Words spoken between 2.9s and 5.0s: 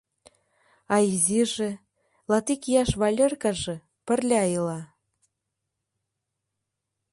Валеркаже, пырля ила.